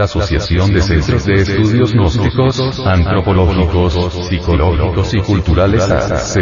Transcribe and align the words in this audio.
la 0.00 0.04
Asociación 0.06 0.72
de 0.72 0.80
Centros 0.80 1.26
de 1.26 1.34
Estudios 1.34 1.92
Gnósticos, 1.92 2.80
Antropológicos, 2.86 4.28
Psicológicos 4.30 5.12
y 5.12 5.20
Culturales 5.20 5.82
AC. 5.90 6.38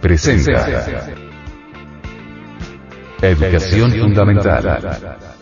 Presenta. 0.00 1.06
Educación 3.22 3.92
Fundamental. 3.92 5.35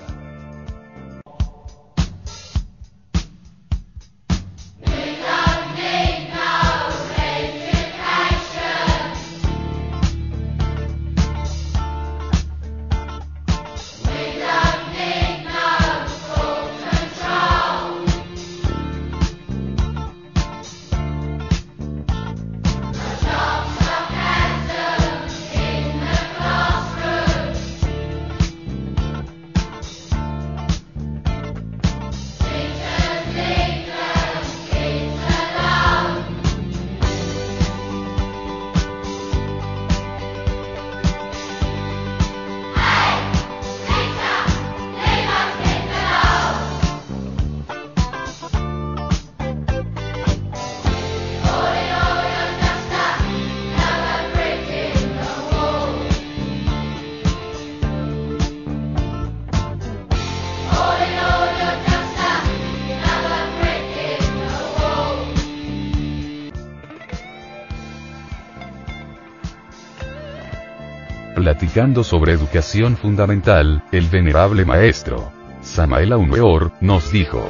Sobre 72.03 72.33
educación 72.33 72.97
fundamental, 72.97 73.84
el 73.93 74.09
venerable 74.09 74.65
maestro 74.65 75.33
Samael 75.62 76.12
Aumeor 76.12 76.72
nos 76.81 77.11
dijo, 77.11 77.49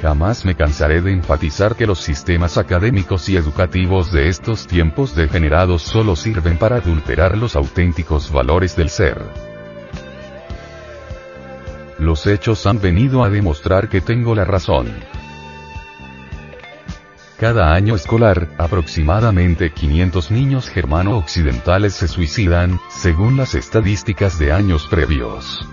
Jamás 0.00 0.44
me 0.44 0.54
cansaré 0.54 1.02
de 1.02 1.12
enfatizar 1.12 1.74
que 1.74 1.86
los 1.86 1.98
sistemas 1.98 2.56
académicos 2.58 3.28
y 3.28 3.36
educativos 3.36 4.12
de 4.12 4.28
estos 4.28 4.66
tiempos 4.66 5.14
degenerados 5.14 5.82
solo 5.82 6.16
sirven 6.16 6.58
para 6.58 6.76
adulterar 6.76 7.36
los 7.36 7.56
auténticos 7.56 8.32
valores 8.32 8.76
del 8.76 8.88
ser. 8.88 9.20
Los 11.98 12.26
hechos 12.26 12.66
han 12.66 12.80
venido 12.80 13.24
a 13.24 13.30
demostrar 13.30 13.88
que 13.88 14.00
tengo 14.00 14.34
la 14.34 14.44
razón. 14.44 14.86
Cada 17.38 17.74
año 17.74 17.94
escolar, 17.94 18.48
aproximadamente 18.56 19.70
500 19.70 20.30
niños 20.30 20.70
germano-occidentales 20.70 21.92
se 21.92 22.08
suicidan, 22.08 22.80
según 22.88 23.36
las 23.36 23.54
estadísticas 23.54 24.38
de 24.38 24.52
años 24.52 24.86
previos. 24.88 25.68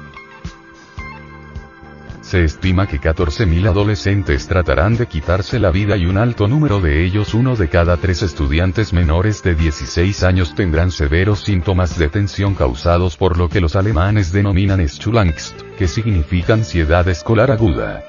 Se 2.20 2.44
estima 2.44 2.86
que 2.86 2.99
14.000 2.99 3.70
adolescentes 3.70 4.45
tratarán 4.45 4.98
de 4.98 5.08
quitarse 5.08 5.58
la 5.58 5.71
vida 5.71 5.95
y 5.95 6.05
un 6.05 6.17
alto 6.17 6.49
número 6.49 6.82
de 6.82 7.05
ellos, 7.05 7.33
uno 7.33 7.55
de 7.55 7.70
cada 7.70 7.95
tres 7.95 8.23
estudiantes 8.23 8.92
menores 8.92 9.42
de 9.42 9.55
16 9.55 10.23
años 10.23 10.55
tendrán 10.55 10.92
severos 10.92 11.45
síntomas 11.45 11.98
de 11.98 12.09
tensión 12.09 12.55
causados 12.55 13.15
por 13.15 13.38
lo 13.38 13.48
que 13.48 13.61
los 13.61 13.77
alemanes 13.77 14.33
denominan 14.33 14.86
Schulangst, 14.86 15.61
que 15.77 15.88
significa 15.88 16.55
ansiedad 16.55 17.08
escolar 17.08 17.52
aguda. 17.52 18.04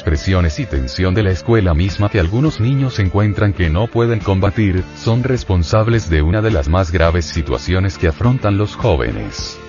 Las 0.00 0.06
presiones 0.06 0.58
y 0.58 0.64
tensión 0.64 1.14
de 1.14 1.22
la 1.22 1.30
escuela 1.30 1.74
misma 1.74 2.08
que 2.08 2.20
algunos 2.20 2.58
niños 2.58 2.98
encuentran 2.98 3.52
que 3.52 3.68
no 3.68 3.86
pueden 3.86 4.18
combatir, 4.20 4.82
son 4.96 5.22
responsables 5.22 6.08
de 6.08 6.22
una 6.22 6.40
de 6.40 6.50
las 6.50 6.70
más 6.70 6.90
graves 6.90 7.26
situaciones 7.26 7.98
que 7.98 8.08
afrontan 8.08 8.56
los 8.56 8.76
jóvenes. 8.76 9.60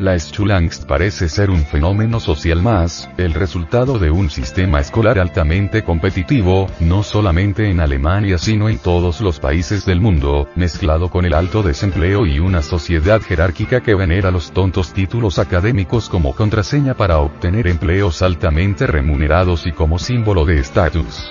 La 0.00 0.18
Schulangst 0.18 0.86
parece 0.86 1.28
ser 1.28 1.50
un 1.50 1.62
fenómeno 1.62 2.20
social 2.20 2.62
más, 2.62 3.10
el 3.18 3.34
resultado 3.34 3.98
de 3.98 4.10
un 4.10 4.30
sistema 4.30 4.80
escolar 4.80 5.18
altamente 5.18 5.84
competitivo, 5.84 6.68
no 6.80 7.02
solamente 7.02 7.68
en 7.68 7.80
Alemania 7.80 8.38
sino 8.38 8.70
en 8.70 8.78
todos 8.78 9.20
los 9.20 9.38
países 9.40 9.84
del 9.84 10.00
mundo, 10.00 10.48
mezclado 10.54 11.10
con 11.10 11.26
el 11.26 11.34
alto 11.34 11.62
desempleo 11.62 12.24
y 12.24 12.38
una 12.38 12.62
sociedad 12.62 13.20
jerárquica 13.20 13.82
que 13.82 13.94
venera 13.94 14.30
los 14.30 14.52
tontos 14.52 14.94
títulos 14.94 15.38
académicos 15.38 16.08
como 16.08 16.34
contraseña 16.34 16.94
para 16.94 17.18
obtener 17.18 17.66
empleos 17.66 18.22
altamente 18.22 18.86
remunerados 18.86 19.66
y 19.66 19.72
como 19.72 19.98
símbolo 19.98 20.46
de 20.46 20.60
estatus. 20.60 21.30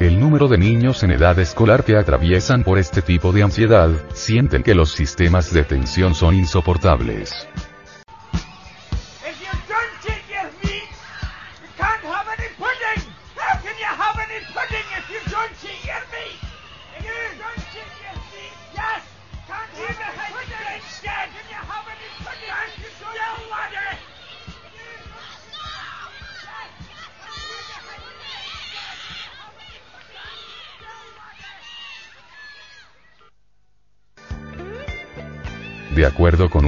El 0.00 0.20
número 0.20 0.46
de 0.46 0.58
niños 0.58 1.02
en 1.02 1.10
edad 1.10 1.36
escolar 1.40 1.82
que 1.82 1.96
atraviesan 1.96 2.62
por 2.62 2.78
este 2.78 3.02
tipo 3.02 3.32
de 3.32 3.42
ansiedad, 3.42 3.90
sienten 4.14 4.62
que 4.62 4.72
los 4.72 4.92
sistemas 4.92 5.52
de 5.52 5.64
tensión 5.64 6.14
son 6.14 6.36
insoportables. 6.36 7.48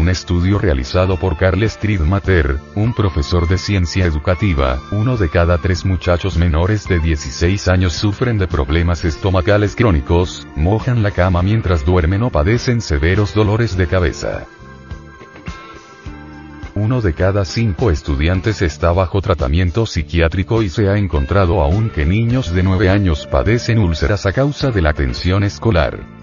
Un 0.00 0.08
estudio 0.08 0.58
realizado 0.58 1.18
por 1.18 1.36
Carl 1.36 1.62
Striedmatter, 1.62 2.58
un 2.74 2.94
profesor 2.94 3.46
de 3.46 3.58
ciencia 3.58 4.06
educativa, 4.06 4.80
uno 4.92 5.18
de 5.18 5.28
cada 5.28 5.58
tres 5.58 5.84
muchachos 5.84 6.38
menores 6.38 6.88
de 6.88 7.00
16 7.00 7.68
años 7.68 7.92
sufren 7.92 8.38
de 8.38 8.48
problemas 8.48 9.04
estomacales 9.04 9.76
crónicos, 9.76 10.48
mojan 10.56 11.02
la 11.02 11.10
cama 11.10 11.42
mientras 11.42 11.84
duermen 11.84 12.22
o 12.22 12.30
padecen 12.30 12.80
severos 12.80 13.34
dolores 13.34 13.76
de 13.76 13.86
cabeza. 13.86 14.46
Uno 16.74 17.02
de 17.02 17.12
cada 17.12 17.44
cinco 17.44 17.90
estudiantes 17.90 18.62
está 18.62 18.92
bajo 18.92 19.20
tratamiento 19.20 19.84
psiquiátrico 19.84 20.62
y 20.62 20.70
se 20.70 20.88
ha 20.88 20.96
encontrado 20.96 21.60
aún 21.60 21.90
que 21.90 22.06
niños 22.06 22.54
de 22.54 22.62
9 22.62 22.88
años 22.88 23.26
padecen 23.26 23.78
úlceras 23.78 24.24
a 24.24 24.32
causa 24.32 24.70
de 24.70 24.80
la 24.80 24.94
tensión 24.94 25.44
escolar. 25.44 26.19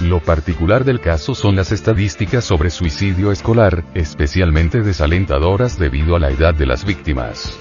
Lo 0.00 0.20
particular 0.20 0.84
del 0.84 0.98
caso 0.98 1.34
son 1.34 1.56
las 1.56 1.72
estadísticas 1.72 2.44
sobre 2.44 2.70
suicidio 2.70 3.32
escolar, 3.32 3.84
especialmente 3.92 4.80
desalentadoras 4.80 5.78
debido 5.78 6.16
a 6.16 6.18
la 6.18 6.30
edad 6.30 6.54
de 6.54 6.64
las 6.64 6.86
víctimas. 6.86 7.58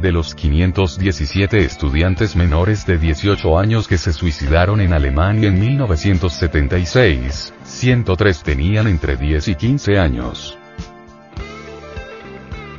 De 0.00 0.10
los 0.10 0.34
517 0.34 1.58
estudiantes 1.58 2.36
menores 2.36 2.86
de 2.86 2.96
18 2.96 3.58
años 3.58 3.86
que 3.86 3.98
se 3.98 4.14
suicidaron 4.14 4.80
en 4.80 4.94
Alemania 4.94 5.48
en 5.48 5.60
1976, 5.60 7.52
103 7.64 8.42
tenían 8.42 8.86
entre 8.86 9.16
10 9.16 9.48
y 9.48 9.54
15 9.56 9.98
años. 9.98 10.57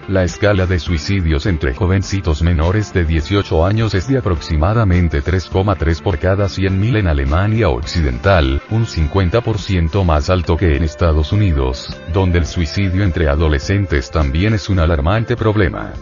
La 0.09 0.23
escala 0.23 0.65
de 0.65 0.79
suicidios 0.79 1.45
entre 1.45 1.75
jovencitos 1.75 2.41
menores 2.41 2.91
de 2.93 3.05
18 3.05 3.63
años 3.63 3.93
es 3.93 4.07
de 4.07 4.17
aproximadamente 4.17 5.21
3,3 5.21 6.01
por 6.01 6.17
cada 6.17 6.45
100.000 6.45 6.97
en 6.97 7.07
Alemania 7.07 7.69
Occidental, 7.69 8.59
un 8.71 8.87
50% 8.87 10.03
más 10.03 10.31
alto 10.31 10.57
que 10.57 10.75
en 10.75 10.83
Estados 10.83 11.31
Unidos, 11.31 11.95
donde 12.11 12.39
el 12.39 12.47
suicidio 12.47 13.03
entre 13.03 13.29
adolescentes 13.29 14.09
también 14.09 14.55
es 14.55 14.67
un 14.67 14.79
alarmante 14.79 15.35
problema. 15.35 15.93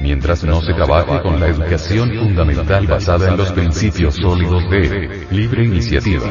Mientras 0.00 0.42
no 0.42 0.60
se 0.62 0.74
trabaje 0.74 1.22
con 1.22 1.38
la 1.38 1.46
educación 1.46 2.12
fundamental 2.12 2.88
basada 2.88 3.28
en 3.28 3.36
los 3.36 3.52
principios 3.52 4.16
sólidos 4.16 4.68
de 4.68 5.28
libre 5.30 5.64
iniciativa, 5.64 6.26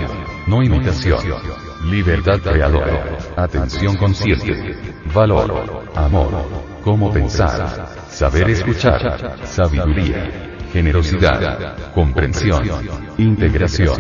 no 0.48 0.62
imitación, 0.62 1.20
libertad 1.86 2.40
creadora, 2.40 3.18
atención 3.36 3.96
consciente, 3.98 4.76
valor, 5.14 5.84
amor, 5.96 6.32
cómo 6.84 7.12
pensar, 7.12 7.88
saber 8.10 8.50
escuchar, 8.50 9.38
sabiduría, 9.44 10.58
generosidad, 10.72 11.92
comprensión, 11.94 12.64
integración, 13.18 13.98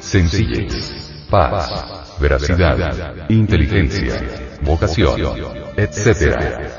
sencillez, 0.00 1.26
paz, 1.30 2.18
veracidad, 2.20 3.28
inteligencia, 3.28 4.20
vocación. 4.64 5.20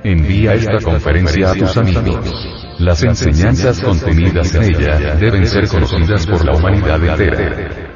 Envía 0.03 0.55
esta 0.55 0.81
conferencia 0.81 1.51
a 1.51 1.55
tus 1.55 1.77
amigos. 1.77 2.49
Las 2.79 3.03
enseñanzas 3.05 3.81
contenidas 3.81 4.55
en 4.55 4.63
ella 4.75 5.15
deben 5.15 5.47
ser 5.47 5.69
conocidas 5.69 6.27
por 6.27 6.45
la 6.45 6.57
humanidad 6.57 7.05
entera. 7.05 7.90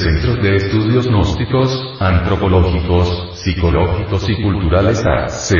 Centros 0.00 0.42
de 0.42 0.56
Estudios 0.56 1.06
Gnósticos, 1.08 2.00
Antropológicos, 2.00 3.38
Psicológicos 3.38 4.26
y 4.30 4.42
Culturales 4.42 5.04
AC. 5.04 5.54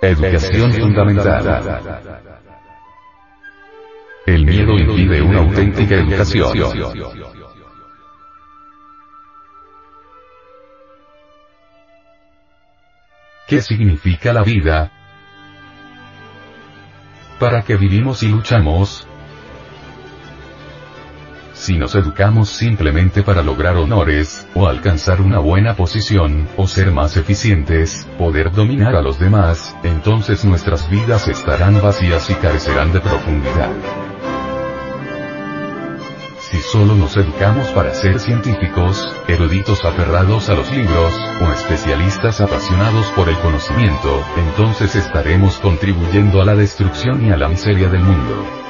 Educación 0.00 0.72
Fundamental. 0.74 2.22
El 4.26 4.44
miedo 4.46 4.78
impide 4.78 5.20
una 5.20 5.40
auténtica 5.40 5.96
educación. 5.96 6.78
¿Qué 13.48 13.60
significa 13.60 14.32
la 14.32 14.44
vida? 14.44 14.92
¿Para 17.40 17.62
qué 17.62 17.76
vivimos 17.76 18.22
y 18.22 18.28
luchamos? 18.28 19.08
Si 21.54 21.78
nos 21.78 21.94
educamos 21.94 22.48
simplemente 22.48 23.22
para 23.22 23.42
lograr 23.42 23.76
honores, 23.76 24.46
o 24.54 24.66
alcanzar 24.66 25.20
una 25.20 25.38
buena 25.38 25.76
posición, 25.76 26.48
o 26.56 26.66
ser 26.66 26.90
más 26.90 27.16
eficientes, 27.16 28.06
poder 28.18 28.50
dominar 28.50 28.96
a 28.96 29.02
los 29.02 29.20
demás, 29.20 29.74
entonces 29.84 30.44
nuestras 30.44 30.90
vidas 30.90 31.28
estarán 31.28 31.80
vacías 31.80 32.28
y 32.28 32.34
carecerán 32.34 32.92
de 32.92 33.00
profundidad. 33.00 33.70
Si 36.50 36.58
solo 36.58 36.96
nos 36.96 37.16
educamos 37.16 37.68
para 37.68 37.94
ser 37.94 38.18
científicos, 38.18 39.08
eruditos 39.28 39.84
aferrados 39.84 40.50
a 40.50 40.54
los 40.54 40.70
libros, 40.72 41.14
o 41.40 41.52
especialistas 41.52 42.40
apasionados 42.40 43.06
por 43.12 43.28
el 43.28 43.38
conocimiento, 43.38 44.24
entonces 44.36 44.96
estaremos 44.96 45.58
contribuyendo 45.58 46.42
a 46.42 46.44
la 46.44 46.54
destrucción 46.56 47.24
y 47.24 47.30
a 47.30 47.36
la 47.36 47.48
miseria 47.48 47.88
del 47.88 48.02
mundo. 48.02 48.63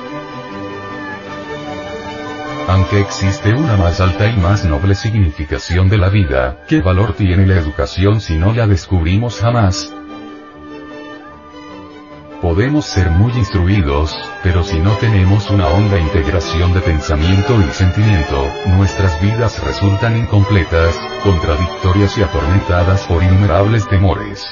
Aunque 2.67 2.99
existe 2.99 3.53
una 3.53 3.77
más 3.77 4.01
alta 4.01 4.27
y 4.27 4.37
más 4.39 4.65
noble 4.65 4.95
significación 4.95 5.91
de 5.91 5.99
la 5.99 6.09
vida, 6.09 6.65
¿qué 6.67 6.81
valor 6.81 7.13
tiene 7.13 7.47
la 7.47 7.61
educación 7.61 8.23
si 8.23 8.39
no 8.39 8.55
la 8.55 8.67
descubrimos 8.67 9.39
jamás? 9.39 9.93
Podemos 12.41 12.87
ser 12.87 13.11
muy 13.11 13.33
instruidos, 13.33 14.17
pero 14.43 14.65
si 14.65 14.79
no 14.79 14.93
tenemos 14.97 15.51
una 15.51 15.69
honda 15.69 15.99
integración 15.99 16.73
de 16.73 16.81
pensamiento 16.81 17.55
y 17.61 17.71
sentimiento, 17.71 18.47
nuestras 18.67 19.21
vidas 19.21 19.63
resultan 19.63 20.17
incompletas, 20.17 20.99
contradictorias 21.23 22.17
y 22.17 22.23
atormentadas 22.23 23.03
por 23.07 23.23
innumerables 23.23 23.87
temores. 23.89 24.43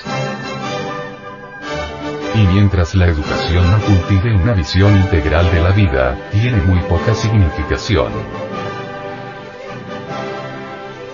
Y 2.35 2.47
mientras 2.47 2.95
la 2.95 3.07
educación 3.07 3.71
no 3.71 3.79
cultive 3.81 4.35
una 4.35 4.55
visión 4.55 4.97
integral 4.97 5.51
de 5.53 5.61
la 5.61 5.71
vida, 5.71 6.17
tiene 6.31 6.59
muy 6.62 6.81
poca 6.89 7.15
significación. 7.15 8.11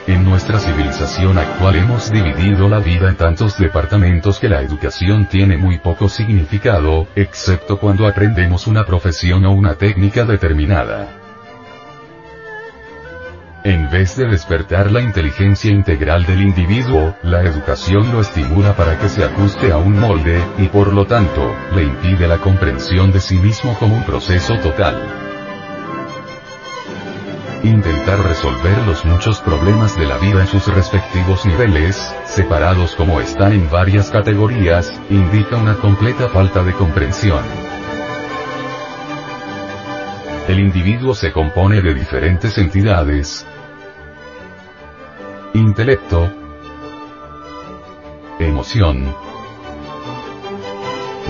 En 0.06 0.24
nuestra 0.24 0.58
civilización 0.58 1.36
actual 1.36 1.76
hemos 1.76 2.10
dividido 2.10 2.68
la 2.68 2.78
vida 2.78 3.10
en 3.10 3.16
tantos 3.16 3.58
departamentos 3.58 4.38
que 4.38 4.48
la 4.48 4.62
educación 4.62 5.26
tiene 5.26 5.58
muy 5.58 5.78
poco 5.78 6.08
significado, 6.08 7.08
excepto 7.14 7.78
cuando 7.78 8.06
aprendemos 8.06 8.66
una 8.66 8.86
profesión 8.86 9.44
o 9.44 9.52
una 9.52 9.74
técnica 9.74 10.24
determinada. 10.24 11.17
En 13.68 13.90
vez 13.90 14.16
de 14.16 14.26
despertar 14.26 14.90
la 14.90 15.02
inteligencia 15.02 15.70
integral 15.70 16.24
del 16.24 16.40
individuo, 16.40 17.14
la 17.22 17.42
educación 17.42 18.10
lo 18.10 18.22
estimula 18.22 18.74
para 18.74 18.98
que 18.98 19.10
se 19.10 19.22
ajuste 19.22 19.72
a 19.72 19.76
un 19.76 20.00
molde, 20.00 20.42
y 20.56 20.68
por 20.68 20.90
lo 20.94 21.04
tanto, 21.04 21.54
le 21.74 21.82
impide 21.82 22.26
la 22.26 22.38
comprensión 22.38 23.12
de 23.12 23.20
sí 23.20 23.36
mismo 23.36 23.76
como 23.78 23.94
un 23.94 24.04
proceso 24.04 24.56
total. 24.60 24.96
Intentar 27.62 28.20
resolver 28.20 28.78
los 28.86 29.04
muchos 29.04 29.38
problemas 29.42 29.98
de 29.98 30.06
la 30.06 30.16
vida 30.16 30.40
en 30.40 30.46
sus 30.46 30.66
respectivos 30.74 31.44
niveles, 31.44 31.94
separados 32.24 32.94
como 32.96 33.20
están 33.20 33.52
en 33.52 33.68
varias 33.70 34.10
categorías, 34.10 34.90
indica 35.10 35.58
una 35.58 35.74
completa 35.74 36.30
falta 36.30 36.64
de 36.64 36.72
comprensión. 36.72 37.44
El 40.48 40.58
individuo 40.58 41.14
se 41.14 41.32
compone 41.32 41.82
de 41.82 41.92
diferentes 41.92 42.56
entidades. 42.56 43.46
Intelecto. 45.58 46.30
Emoción. 48.38 49.12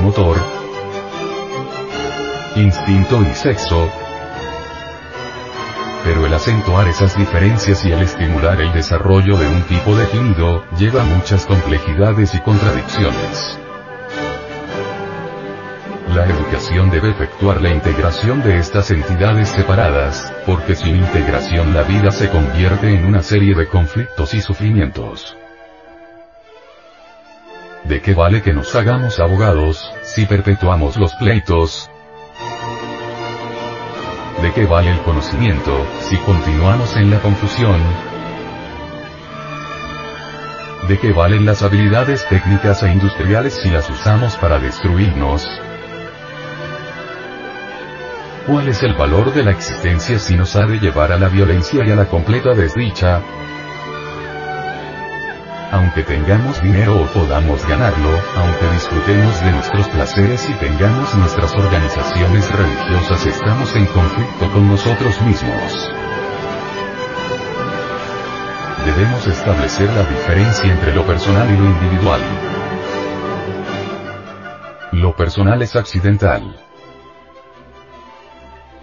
Motor. 0.03 0.37
Instinto 2.57 3.23
y 3.23 3.35
sexo, 3.35 3.89
pero 6.05 6.27
el 6.27 6.35
acentuar 6.35 6.89
esas 6.89 7.17
diferencias 7.17 7.83
y 7.87 7.93
el 7.93 8.03
estimular 8.03 8.61
el 8.61 8.71
desarrollo 8.75 9.39
de 9.39 9.49
un 9.49 9.63
tipo 9.63 9.97
definido, 9.97 10.63
lleva 10.77 11.05
muchas 11.05 11.47
complejidades 11.47 12.35
y 12.35 12.41
contradicciones. 12.41 13.59
La 16.19 16.27
educación 16.27 16.91
debe 16.91 17.11
efectuar 17.11 17.63
la 17.63 17.71
integración 17.71 18.43
de 18.43 18.59
estas 18.59 18.91
entidades 18.91 19.51
separadas, 19.51 20.35
porque 20.45 20.75
sin 20.75 20.97
integración 20.97 21.73
la 21.73 21.85
vida 21.85 22.11
se 22.11 22.29
convierte 22.29 22.93
en 22.93 23.05
una 23.05 23.23
serie 23.23 23.55
de 23.55 23.69
conflictos 23.69 24.35
y 24.35 24.41
sufrimientos. 24.41 25.37
¿De 27.85 28.03
qué 28.03 28.15
vale 28.15 28.43
que 28.43 28.53
nos 28.53 28.75
hagamos 28.75 29.21
abogados, 29.21 29.95
si 30.03 30.27
perpetuamos 30.27 30.97
los 30.97 31.15
pleitos, 31.15 31.89
¿De 34.43 34.53
qué 34.53 34.67
vale 34.67 34.91
el 34.91 35.01
conocimiento, 35.03 35.87
si 36.01 36.17
continuamos 36.17 36.97
en 36.97 37.11
la 37.11 37.21
confusión? 37.21 37.81
¿De 40.89 40.99
qué 40.99 41.13
valen 41.13 41.47
las 41.47 41.63
habilidades 41.63 42.27
técnicas 42.29 42.83
e 42.83 42.91
industriales 42.91 43.55
si 43.55 43.71
las 43.71 43.89
usamos 43.89 44.37
para 44.37 44.59
destruirnos? 44.59 45.49
¿Cuál 48.49 48.67
es 48.67 48.83
el 48.83 48.95
valor 48.95 49.35
de 49.35 49.45
la 49.45 49.51
existencia 49.51 50.19
si 50.19 50.35
nos 50.35 50.57
ha 50.57 50.65
de 50.65 50.79
llevar 50.79 51.13
a 51.13 51.19
la 51.19 51.29
violencia 51.29 51.85
y 51.85 51.91
a 51.91 51.95
la 51.95 52.09
completa 52.09 52.55
desdicha? 52.55 53.21
aunque 55.71 56.03
tengamos 56.03 56.63
dinero 56.63 56.99
o 56.99 57.05
podamos 57.09 57.63
ganarlo, 57.69 58.09
aunque 58.39 58.71
disfrutemos 58.73 59.45
de 59.45 59.53
nuestros 59.53 59.87
placeres 59.89 60.49
y 60.49 60.55
tengamos 60.55 61.15
nuestras 61.15 61.55
organizaciones 61.55 62.51
religiosas, 62.51 63.27
estamos 63.27 63.77
en 63.77 63.85
conflicto 63.85 64.51
con 64.51 64.67
nosotros 64.67 65.21
mismos. 65.21 65.93
Debemos 68.87 69.27
establecer 69.27 69.91
la 69.93 70.05
diferencia 70.05 70.73
entre 70.73 70.95
lo 70.95 71.07
personal 71.07 71.51
y 71.51 71.59
lo 71.59 71.67
individual. 71.67 72.21
Lo 74.93 75.15
personal 75.15 75.61
es 75.61 75.77
accidental 75.77 76.68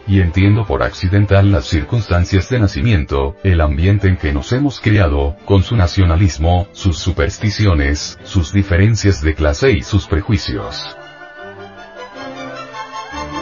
y 0.07 0.21
entiendo 0.21 0.65
por 0.65 0.83
accidental 0.83 1.51
las 1.51 1.65
circunstancias 1.65 2.49
de 2.49 2.59
nacimiento, 2.59 3.35
el 3.43 3.61
ambiente 3.61 4.07
en 4.07 4.17
que 4.17 4.33
nos 4.33 4.51
hemos 4.51 4.79
criado, 4.79 5.35
con 5.45 5.63
su 5.63 5.75
nacionalismo, 5.75 6.67
sus 6.73 6.97
supersticiones, 6.97 8.19
sus 8.23 8.53
diferencias 8.53 9.21
de 9.21 9.33
clase 9.33 9.71
y 9.71 9.81
sus 9.81 10.07
prejuicios. 10.07 10.95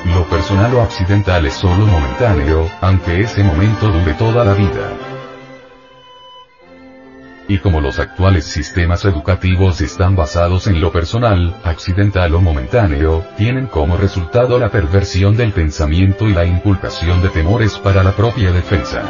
Lo 0.06 0.26
personal 0.30 0.74
o 0.76 0.82
accidental 0.82 1.46
es 1.46 1.54
solo 1.54 1.86
momentáneo, 1.86 2.70
aunque 2.82 3.22
ese 3.22 3.44
momento 3.44 3.88
dure 3.88 4.14
toda 4.14 4.44
la 4.44 4.54
vida. 4.54 5.13
Y 7.54 7.60
como 7.60 7.82
los 7.82 8.00
actuales 8.00 8.46
sistemas 8.46 9.06
educativos 9.06 9.80
están 9.80 10.16
basados 10.16 10.66
en 10.66 10.82
lo 10.82 10.92
personal, 10.92 11.56
accidental 11.64 12.34
o 12.34 12.42
momentáneo, 12.42 13.24
tienen 13.38 13.68
como 13.68 13.96
resultado 13.96 14.58
la 14.58 14.72
perversión 14.72 15.38
del 15.38 15.52
pensamiento 15.52 16.28
y 16.28 16.34
la 16.34 16.46
inculcación 16.46 17.22
de 17.22 17.30
temores 17.30 17.78
para 17.78 18.04
la 18.04 18.14
propia 18.14 18.52
defensa. 18.52 19.04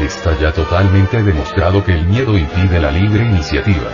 Está 0.00 0.38
ya 0.40 0.52
totalmente 0.52 1.22
demostrado 1.22 1.84
que 1.84 1.92
el 1.92 2.06
miedo 2.06 2.38
impide 2.38 2.80
la 2.80 2.90
libre 2.90 3.26
iniciativa. 3.26 3.90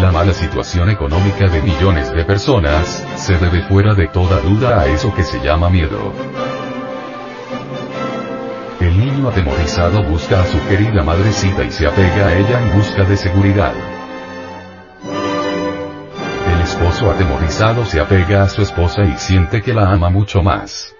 La 0.00 0.10
mala 0.10 0.32
situación 0.32 0.90
económica 0.90 1.46
de 1.46 1.62
millones 1.62 2.12
de 2.12 2.24
personas, 2.24 3.06
se 3.14 3.36
debe 3.36 3.62
fuera 3.68 3.94
de 3.94 4.08
toda 4.08 4.40
duda 4.40 4.80
a 4.80 4.86
eso 4.86 5.14
que 5.14 5.22
se 5.22 5.38
llama 5.38 5.70
miedo. 5.70 6.51
El 8.82 8.98
niño 8.98 9.28
atemorizado 9.28 10.02
busca 10.02 10.42
a 10.42 10.44
su 10.44 10.58
querida 10.66 11.04
madrecita 11.04 11.62
y 11.62 11.70
se 11.70 11.86
apega 11.86 12.26
a 12.26 12.36
ella 12.36 12.60
en 12.60 12.76
busca 12.76 13.04
de 13.04 13.16
seguridad. 13.16 13.72
El 16.52 16.60
esposo 16.62 17.08
atemorizado 17.08 17.84
se 17.84 18.00
apega 18.00 18.42
a 18.42 18.48
su 18.48 18.60
esposa 18.60 19.04
y 19.04 19.16
siente 19.18 19.62
que 19.62 19.72
la 19.72 19.88
ama 19.88 20.10
mucho 20.10 20.42
más. 20.42 20.96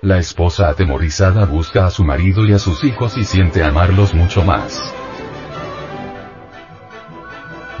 La 0.00 0.18
esposa 0.18 0.68
atemorizada 0.68 1.44
busca 1.44 1.86
a 1.86 1.90
su 1.90 2.04
marido 2.04 2.46
y 2.46 2.52
a 2.52 2.60
sus 2.60 2.84
hijos 2.84 3.16
y 3.16 3.24
siente 3.24 3.64
amarlos 3.64 4.14
mucho 4.14 4.44
más. 4.44 4.94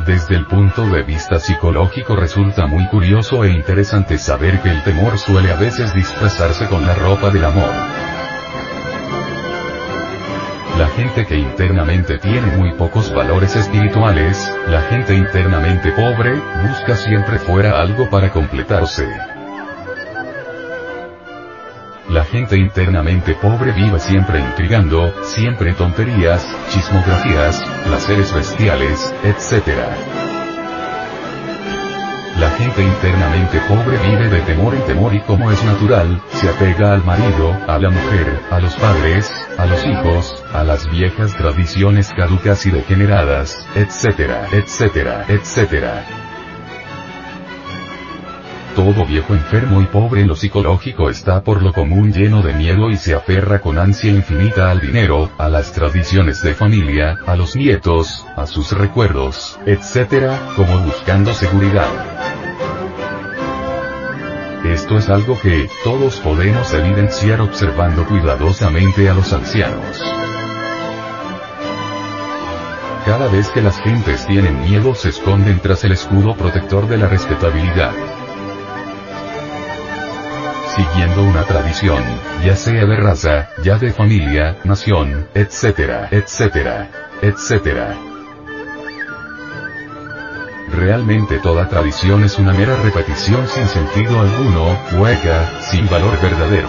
Desde 0.06 0.34
el 0.34 0.46
punto 0.46 0.84
de 0.88 1.04
vista 1.04 1.38
psicológico 1.38 2.16
resulta 2.16 2.66
muy 2.66 2.88
curioso 2.88 3.44
e 3.44 3.50
interesante 3.50 4.18
saber 4.18 4.60
que 4.60 4.70
el 4.70 4.82
temor 4.82 5.16
suele 5.16 5.52
a 5.52 5.56
veces 5.56 5.94
disfrazarse 5.94 6.66
con 6.66 6.84
la 6.84 6.94
ropa 6.94 7.30
del 7.30 7.44
amor. 7.44 7.70
La 10.76 10.88
gente 10.88 11.24
que 11.24 11.36
internamente 11.36 12.18
tiene 12.18 12.56
muy 12.56 12.72
pocos 12.72 13.14
valores 13.14 13.54
espirituales, 13.54 14.50
la 14.66 14.80
gente 14.82 15.14
internamente 15.14 15.92
pobre, 15.92 16.34
busca 16.66 16.96
siempre 16.96 17.38
fuera 17.38 17.80
algo 17.80 18.10
para 18.10 18.30
completarse. 18.30 19.06
La 22.12 22.26
gente 22.26 22.58
internamente 22.58 23.34
pobre 23.34 23.72
vive 23.72 23.98
siempre 23.98 24.38
intrigando, 24.38 25.10
siempre 25.24 25.72
tonterías, 25.72 26.46
chismografías, 26.68 27.58
placeres 27.86 28.34
bestiales, 28.34 29.14
etc. 29.24 29.78
La 32.38 32.50
gente 32.50 32.82
internamente 32.82 33.58
pobre 33.66 33.96
vive 33.96 34.28
de 34.28 34.40
temor 34.42 34.74
en 34.74 34.82
temor 34.82 35.14
y 35.14 35.20
como 35.20 35.50
es 35.50 35.64
natural, 35.64 36.20
se 36.32 36.50
apega 36.50 36.92
al 36.92 37.02
marido, 37.02 37.56
a 37.66 37.78
la 37.78 37.88
mujer, 37.88 38.40
a 38.50 38.60
los 38.60 38.74
padres, 38.74 39.32
a 39.56 39.64
los 39.64 39.82
hijos, 39.86 40.44
a 40.52 40.64
las 40.64 40.90
viejas 40.90 41.34
tradiciones 41.34 42.12
caducas 42.12 42.66
y 42.66 42.72
degeneradas, 42.72 43.66
etcétera, 43.74 44.48
etcétera, 44.52 45.24
etcétera. 45.28 46.21
Todo 48.74 49.04
viejo 49.04 49.34
enfermo 49.34 49.82
y 49.82 49.84
pobre 49.84 50.22
en 50.22 50.28
lo 50.28 50.34
psicológico 50.34 51.10
está 51.10 51.42
por 51.42 51.62
lo 51.62 51.74
común 51.74 52.10
lleno 52.10 52.40
de 52.40 52.54
miedo 52.54 52.88
y 52.88 52.96
se 52.96 53.14
aferra 53.14 53.60
con 53.60 53.78
ansia 53.78 54.10
infinita 54.10 54.70
al 54.70 54.80
dinero, 54.80 55.30
a 55.36 55.50
las 55.50 55.72
tradiciones 55.72 56.40
de 56.40 56.54
familia, 56.54 57.18
a 57.26 57.36
los 57.36 57.54
nietos, 57.54 58.24
a 58.34 58.46
sus 58.46 58.72
recuerdos, 58.72 59.58
etc., 59.66 60.32
como 60.56 60.78
buscando 60.86 61.34
seguridad. 61.34 61.86
Esto 64.64 64.96
es 64.96 65.10
algo 65.10 65.38
que, 65.38 65.68
todos 65.84 66.20
podemos 66.20 66.72
evidenciar 66.72 67.42
observando 67.42 68.06
cuidadosamente 68.06 69.06
a 69.10 69.12
los 69.12 69.34
ancianos. 69.34 70.02
Cada 73.04 73.28
vez 73.28 73.50
que 73.50 73.60
las 73.60 73.78
gentes 73.80 74.26
tienen 74.26 74.62
miedo 74.62 74.94
se 74.94 75.10
esconden 75.10 75.60
tras 75.60 75.84
el 75.84 75.92
escudo 75.92 76.34
protector 76.36 76.88
de 76.88 76.96
la 76.96 77.08
respetabilidad 77.08 77.92
siguiendo 80.76 81.22
una 81.22 81.42
tradición, 81.44 82.02
ya 82.44 82.56
sea 82.56 82.86
de 82.86 82.96
raza, 82.96 83.48
ya 83.62 83.78
de 83.78 83.92
familia, 83.92 84.56
nación, 84.64 85.28
etcétera, 85.34 86.08
etcétera, 86.10 86.88
etcétera. 87.20 87.96
Realmente 90.70 91.38
toda 91.38 91.68
tradición 91.68 92.24
es 92.24 92.38
una 92.38 92.52
mera 92.52 92.76
repetición 92.76 93.46
sin 93.46 93.66
sentido 93.66 94.18
alguno, 94.20 94.78
hueca, 94.98 95.60
sin 95.60 95.88
valor 95.90 96.18
verdadero. 96.22 96.68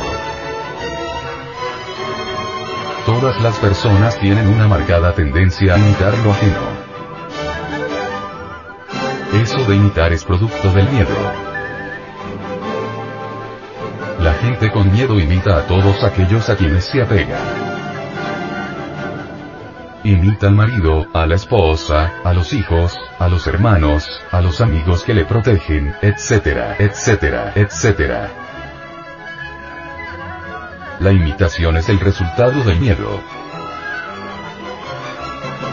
Todas 3.06 3.42
las 3.42 3.58
personas 3.60 4.20
tienen 4.20 4.48
una 4.48 4.68
marcada 4.68 5.14
tendencia 5.14 5.76
a 5.76 5.78
imitar 5.78 6.18
lo 6.20 6.32
ajeno. 6.32 6.94
Eso 9.42 9.64
de 9.66 9.76
imitar 9.76 10.12
es 10.12 10.26
producto 10.26 10.72
del 10.74 10.90
miedo. 10.90 11.53
Gente 14.44 14.70
con 14.72 14.92
miedo 14.92 15.18
imita 15.22 15.56
a 15.56 15.68
todos 15.68 16.04
aquellos 16.04 16.50
a 16.50 16.58
quienes 16.58 16.84
se 16.84 17.02
apega. 17.02 17.40
Imita 20.04 20.48
al 20.48 20.54
marido, 20.54 21.08
a 21.14 21.26
la 21.26 21.36
esposa, 21.36 22.16
a 22.26 22.34
los 22.34 22.52
hijos, 22.52 22.94
a 23.20 23.30
los 23.30 23.48
hermanos, 23.48 24.06
a 24.32 24.42
los 24.42 24.60
amigos 24.60 25.06
que 25.06 25.14
le 25.14 25.24
protegen, 25.24 25.96
etcétera, 26.02 26.76
etcétera, 26.78 27.54
etcétera. 27.56 28.32
La 31.00 31.14
imitación 31.14 31.78
es 31.78 31.88
el 31.88 32.02
resultado 32.02 32.66
del 32.66 32.82
miedo. 32.82 33.22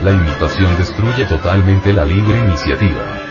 La 0.04 0.12
imitación 0.12 0.78
destruye 0.78 1.24
totalmente 1.24 1.92
la 1.92 2.04
libre 2.04 2.38
iniciativa 2.38 3.29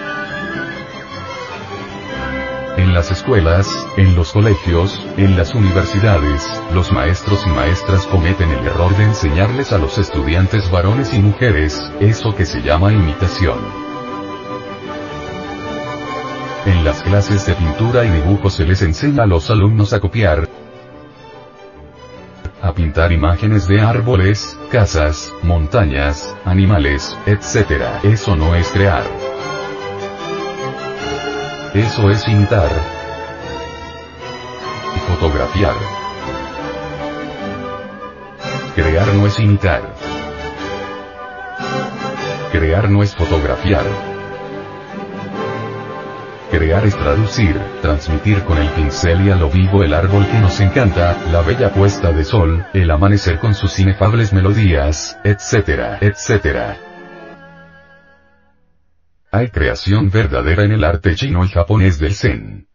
en 2.80 2.94
las 2.94 3.12
escuelas, 3.12 3.70
en 3.98 4.16
los 4.16 4.32
colegios, 4.32 5.06
en 5.18 5.36
las 5.38 5.54
universidades, 5.54 6.46
los 6.74 6.92
maestros 6.94 7.46
y 7.46 7.50
maestras 7.50 8.06
cometen 8.08 8.50
el 8.50 8.66
error 8.66 8.96
de 8.96 9.04
enseñarles 9.04 9.74
a 9.74 9.78
los 9.78 9.98
estudiantes 9.98 10.72
varones 10.72 11.14
y 11.14 11.20
mujeres, 11.20 11.92
eso 12.00 12.34
que 12.36 12.46
se 12.46 12.62
llama 12.62 12.94
imitación. 12.94 13.60
En 16.66 16.86
las 16.86 17.04
clases 17.04 17.46
de 17.46 17.54
pintura 17.54 18.06
y 18.06 18.12
dibujo 18.12 18.50
se 18.50 18.66
les 18.66 18.82
enseña 18.82 19.24
a 19.24 19.28
los 19.28 19.50
alumnos 19.50 19.92
a 19.92 20.00
copiar, 20.00 20.48
a 22.62 22.74
pintar 22.74 23.12
imágenes 23.12 23.68
de 23.68 23.82
árboles, 23.82 24.58
casas, 24.72 25.34
montañas, 25.44 26.36
animales, 26.46 27.18
etc. 27.26 27.84
Eso 28.04 28.36
no 28.36 28.56
es 28.56 28.70
crear. 28.70 29.29
Eso 31.74 32.10
es 32.10 32.28
imitar. 32.28 32.70
Y 34.96 35.00
fotografiar. 35.12 35.76
Crear 38.76 39.08
no 39.14 39.28
es 39.28 39.40
imitar. 39.40 39.82
Crear 42.52 42.90
no 42.90 43.04
es 43.04 43.16
fotografiar. 43.16 43.84
Crear 46.50 46.84
es 46.88 46.96
traducir, 46.96 47.56
transmitir 47.84 48.44
con 48.46 48.58
el 48.58 48.70
pincel 48.70 49.28
y 49.28 49.30
a 49.30 49.36
lo 49.36 49.52
vivo 49.52 49.84
el 49.84 49.94
árbol 49.94 50.26
que 50.26 50.40
nos 50.40 50.60
encanta, 50.62 51.16
la 51.32 51.44
bella 51.44 51.72
puesta 51.72 52.12
de 52.12 52.24
sol, 52.24 52.66
el 52.74 52.90
amanecer 52.90 53.38
con 53.38 53.54
sus 53.54 53.78
inefables 53.78 54.34
melodías, 54.34 55.20
etcétera, 55.24 56.00
etcétera. 56.02 56.89
Hay 59.32 59.50
creación 59.50 60.10
verdadera 60.10 60.64
en 60.64 60.72
el 60.72 60.84
arte 60.84 61.14
chino 61.14 61.46
y 61.46 61.50
japonés 61.50 62.00
del 62.00 62.16
Zen. 62.16 62.68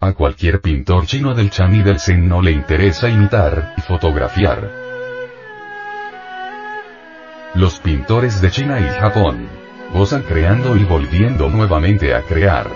A 0.00 0.12
cualquier 0.12 0.62
pintor 0.62 1.04
chino 1.04 1.34
del 1.34 1.50
Chan 1.50 1.74
y 1.74 1.82
del 1.82 2.00
Zen 2.00 2.26
no 2.26 2.40
le 2.40 2.52
interesa 2.52 3.10
imitar 3.10 3.74
y 3.76 3.82
fotografiar. 3.82 4.70
Los 7.54 7.78
pintores 7.80 8.40
de 8.40 8.50
China 8.50 8.80
y 8.80 8.88
Japón 8.98 9.48
gozan 9.92 10.22
creando 10.22 10.76
y 10.76 10.84
volviendo 10.84 11.50
nuevamente 11.50 12.14
a 12.14 12.22
crear. 12.22 12.70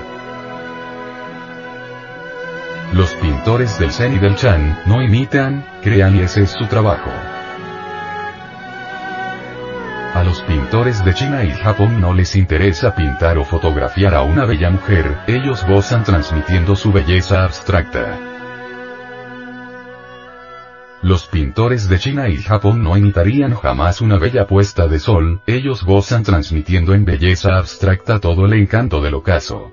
Los 2.92 3.14
pintores 3.14 3.78
del 3.78 3.92
Zen 3.92 4.14
y 4.14 4.18
del 4.18 4.36
Chan 4.36 4.82
no 4.84 5.02
imitan, 5.02 5.64
crean 5.82 6.16
y 6.16 6.20
ese 6.20 6.42
es 6.42 6.50
su 6.50 6.66
trabajo. 6.66 7.10
A 10.20 10.22
los 10.22 10.42
pintores 10.42 11.02
de 11.02 11.14
China 11.14 11.44
y 11.44 11.50
Japón 11.50 11.98
no 11.98 12.12
les 12.12 12.36
interesa 12.36 12.94
pintar 12.94 13.38
o 13.38 13.44
fotografiar 13.46 14.14
a 14.14 14.20
una 14.20 14.44
bella 14.44 14.68
mujer, 14.68 15.16
ellos 15.26 15.64
gozan 15.66 16.04
transmitiendo 16.04 16.76
su 16.76 16.92
belleza 16.92 17.42
abstracta. 17.42 18.20
Los 21.00 21.26
pintores 21.26 21.88
de 21.88 21.98
China 21.98 22.28
y 22.28 22.36
Japón 22.36 22.84
no 22.84 22.98
imitarían 22.98 23.54
jamás 23.54 24.02
una 24.02 24.18
bella 24.18 24.46
puesta 24.46 24.88
de 24.88 24.98
sol, 24.98 25.40
ellos 25.46 25.84
gozan 25.84 26.22
transmitiendo 26.22 26.92
en 26.92 27.06
belleza 27.06 27.56
abstracta 27.56 28.20
todo 28.20 28.44
el 28.44 28.52
encanto 28.52 29.00
del 29.00 29.14
ocaso. 29.14 29.72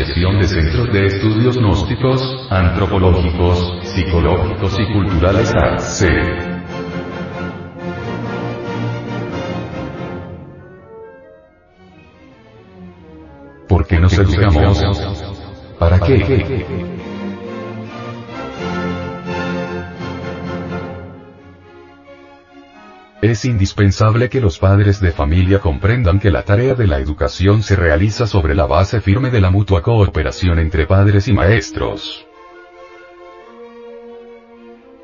De 0.00 0.48
Centros 0.48 0.90
de 0.94 1.06
Estudios 1.06 1.58
Gnósticos, 1.58 2.22
Antropológicos, 2.48 3.70
Psicológicos 3.82 4.74
y 4.78 4.92
Culturales 4.94 5.52
AC. 5.54 6.06
¿Por 13.68 13.86
qué 13.86 14.00
nos 14.00 14.14
educamos? 14.14 14.82
¿Para 15.78 16.00
qué? 16.00 16.64
Es 23.30 23.44
indispensable 23.44 24.28
que 24.28 24.40
los 24.40 24.58
padres 24.58 25.00
de 25.00 25.12
familia 25.12 25.60
comprendan 25.60 26.18
que 26.18 26.32
la 26.32 26.42
tarea 26.42 26.74
de 26.74 26.88
la 26.88 26.98
educación 26.98 27.62
se 27.62 27.76
realiza 27.76 28.26
sobre 28.26 28.56
la 28.56 28.66
base 28.66 29.00
firme 29.00 29.30
de 29.30 29.40
la 29.40 29.50
mutua 29.50 29.82
cooperación 29.82 30.58
entre 30.58 30.84
padres 30.84 31.28
y 31.28 31.32
maestros. 31.32 32.26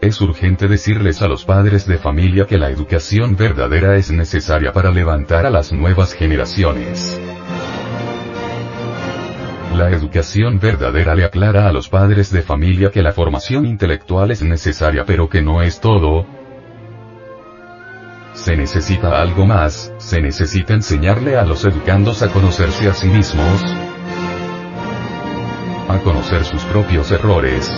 Es 0.00 0.20
urgente 0.20 0.66
decirles 0.66 1.22
a 1.22 1.28
los 1.28 1.44
padres 1.44 1.86
de 1.86 1.98
familia 1.98 2.46
que 2.46 2.58
la 2.58 2.68
educación 2.68 3.36
verdadera 3.36 3.94
es 3.94 4.10
necesaria 4.10 4.72
para 4.72 4.90
levantar 4.90 5.46
a 5.46 5.50
las 5.50 5.72
nuevas 5.72 6.12
generaciones. 6.12 7.20
La 9.72 9.90
educación 9.90 10.58
verdadera 10.58 11.14
le 11.14 11.24
aclara 11.24 11.68
a 11.68 11.72
los 11.72 11.88
padres 11.88 12.32
de 12.32 12.42
familia 12.42 12.90
que 12.90 13.02
la 13.02 13.12
formación 13.12 13.66
intelectual 13.66 14.32
es 14.32 14.42
necesaria 14.42 15.04
pero 15.06 15.28
que 15.28 15.42
no 15.42 15.62
es 15.62 15.78
todo, 15.80 16.26
se 18.46 18.56
necesita 18.56 19.20
algo 19.20 19.44
más, 19.44 19.92
se 19.98 20.22
necesita 20.22 20.72
enseñarle 20.72 21.36
a 21.36 21.44
los 21.44 21.64
educandos 21.64 22.22
a 22.22 22.28
conocerse 22.28 22.86
a 22.86 22.94
sí 22.94 23.08
mismos, 23.08 23.60
a 25.88 25.98
conocer 26.04 26.44
sus 26.44 26.62
propios 26.66 27.10
errores, 27.10 27.68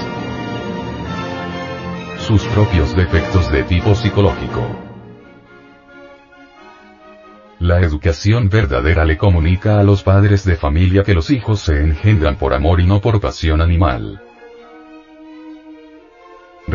sus 2.18 2.44
propios 2.48 2.94
defectos 2.94 3.50
de 3.50 3.62
tipo 3.62 3.94
psicológico. 3.94 4.60
La 7.60 7.80
educación 7.80 8.50
verdadera 8.50 9.06
le 9.06 9.16
comunica 9.16 9.80
a 9.80 9.84
los 9.84 10.02
padres 10.02 10.44
de 10.44 10.56
familia 10.56 11.02
que 11.02 11.14
los 11.14 11.30
hijos 11.30 11.60
se 11.60 11.80
engendran 11.80 12.36
por 12.36 12.52
amor 12.52 12.82
y 12.82 12.86
no 12.86 13.00
por 13.00 13.22
pasión 13.22 13.62
animal. 13.62 14.20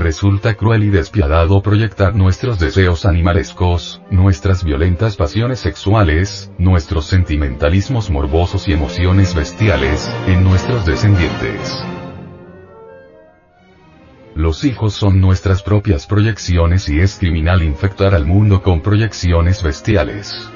Resulta 0.04 0.56
cruel 0.56 0.84
y 0.84 0.90
despiadado 0.90 1.62
proyectar 1.62 2.14
nuestros 2.14 2.60
deseos 2.60 3.06
animalescos, 3.06 4.02
nuestras 4.12 4.66
violentas 4.66 5.16
pasiones 5.16 5.62
sexuales, 5.62 6.52
nuestros 6.58 7.06
sentimentalismos 7.06 8.10
morbosos 8.10 8.68
y 8.68 8.74
emociones 8.74 9.34
bestiales, 9.34 10.12
en 10.28 10.44
nuestros 10.44 10.86
descendientes. 10.86 11.82
Los 14.36 14.66
hijos 14.66 14.94
son 14.94 15.22
nuestras 15.22 15.64
propias 15.64 16.06
proyecciones 16.06 16.90
y 16.90 17.00
es 17.00 17.18
criminal 17.18 17.64
infectar 17.64 18.14
al 18.14 18.26
mundo 18.26 18.62
con 18.62 18.82
proyecciones 18.82 19.64
bestiales. 19.64 20.52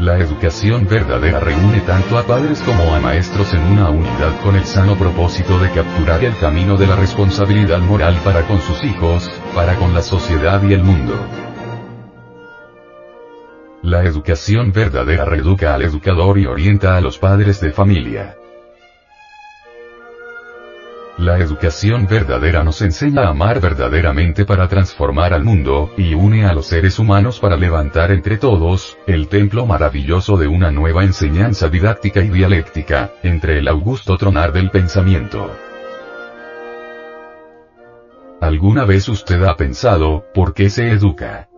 La 0.00 0.16
educación 0.16 0.86
verdadera 0.88 1.40
reúne 1.40 1.80
tanto 1.80 2.16
a 2.16 2.22
padres 2.22 2.62
como 2.62 2.94
a 2.94 3.00
maestros 3.00 3.52
en 3.52 3.60
una 3.60 3.90
unidad 3.90 4.40
con 4.42 4.56
el 4.56 4.64
sano 4.64 4.96
propósito 4.96 5.58
de 5.58 5.70
capturar 5.72 6.24
el 6.24 6.34
camino 6.38 6.78
de 6.78 6.86
la 6.86 6.96
responsabilidad 6.96 7.80
moral 7.80 8.18
para 8.24 8.46
con 8.46 8.62
sus 8.62 8.82
hijos, 8.82 9.30
para 9.54 9.74
con 9.74 9.92
la 9.92 10.00
sociedad 10.00 10.62
y 10.62 10.72
el 10.72 10.82
mundo. 10.82 11.14
La 13.82 14.02
educación 14.04 14.72
verdadera 14.72 15.26
reeduca 15.26 15.74
al 15.74 15.82
educador 15.82 16.38
y 16.38 16.46
orienta 16.46 16.96
a 16.96 17.02
los 17.02 17.18
padres 17.18 17.60
de 17.60 17.70
familia. 17.70 18.36
La 21.20 21.36
educación 21.36 22.06
verdadera 22.06 22.64
nos 22.64 22.80
enseña 22.80 23.24
a 23.24 23.28
amar 23.28 23.60
verdaderamente 23.60 24.46
para 24.46 24.68
transformar 24.68 25.34
al 25.34 25.44
mundo, 25.44 25.92
y 25.98 26.14
une 26.14 26.46
a 26.46 26.54
los 26.54 26.68
seres 26.68 26.98
humanos 26.98 27.40
para 27.40 27.58
levantar 27.58 28.10
entre 28.10 28.38
todos, 28.38 28.96
el 29.06 29.28
templo 29.28 29.66
maravilloso 29.66 30.38
de 30.38 30.48
una 30.48 30.70
nueva 30.70 31.04
enseñanza 31.04 31.68
didáctica 31.68 32.20
y 32.22 32.30
dialéctica, 32.30 33.10
entre 33.22 33.58
el 33.58 33.68
augusto 33.68 34.16
tronar 34.16 34.54
del 34.54 34.70
pensamiento. 34.70 35.54
¿Alguna 38.40 38.86
vez 38.86 39.06
usted 39.06 39.42
ha 39.42 39.56
pensado, 39.56 40.24
por 40.32 40.54
qué 40.54 40.70
se 40.70 40.90
educa? 40.90 41.50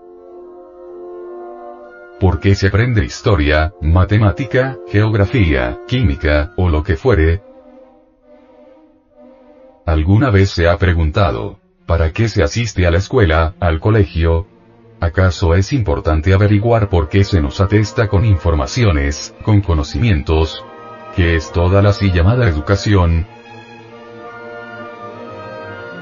¿Por 2.18 2.40
qué 2.40 2.57
se 2.57 2.66
aprende 2.66 3.05
historia, 3.05 3.75
matemática, 3.81 4.77
geografía, 4.88 5.79
química, 5.87 6.53
o 6.57 6.68
lo 6.68 6.83
que 6.83 6.96
fuere, 6.96 7.42
¿Alguna 9.86 10.30
vez 10.30 10.50
se 10.50 10.68
ha 10.68 10.78
preguntado, 10.78 11.58
¿para 11.86 12.12
qué 12.12 12.28
se 12.28 12.44
asiste 12.44 12.86
a 12.86 12.92
la 12.92 12.98
escuela, 12.98 13.54
al 13.58 13.80
colegio? 13.80 14.46
¿Acaso 15.00 15.56
es 15.56 15.72
importante 15.72 16.32
averiguar 16.32 16.88
por 16.88 17.08
qué 17.08 17.24
se 17.24 17.42
nos 17.42 17.60
atesta 17.60 18.06
con 18.06 18.24
informaciones, 18.24 19.34
con 19.44 19.60
conocimientos? 19.60 20.64
¿Qué 21.16 21.34
es 21.34 21.50
toda 21.50 21.82
la 21.82 21.90
así 21.90 22.12
llamada 22.12 22.48
educación? 22.48 23.26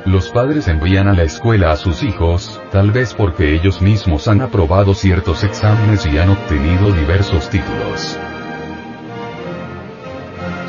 Los 0.05 0.29
padres 0.29 0.69
envían 0.69 1.09
a 1.09 1.15
la 1.15 1.23
escuela 1.23 1.73
a 1.73 1.77
sus 1.77 2.03
hijos, 2.03 2.61
tal 2.71 2.91
vez 2.91 3.15
porque 3.15 3.55
ellos 3.55 3.81
mismos 3.81 4.29
han 4.29 4.43
aprobado 4.43 4.95
ciertos 4.95 5.43
exámenes 5.43 6.05
y 6.05 6.19
han 6.19 6.29
obtenido 6.29 6.93
diversos 6.93 7.49
títulos. 7.49 8.19